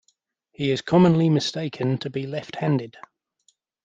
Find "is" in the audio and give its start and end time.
0.71-0.81